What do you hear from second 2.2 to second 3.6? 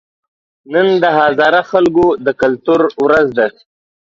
د کلتور ورځ ده